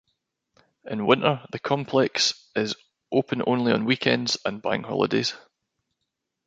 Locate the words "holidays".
4.87-5.35